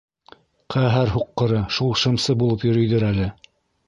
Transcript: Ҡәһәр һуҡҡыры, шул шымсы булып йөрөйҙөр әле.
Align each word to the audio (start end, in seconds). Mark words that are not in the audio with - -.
Ҡәһәр 0.75 1.11
һуҡҡыры, 1.17 1.59
шул 1.75 1.93
шымсы 2.05 2.37
булып 2.39 2.65
йөрөйҙөр 2.71 3.07
әле. 3.11 3.29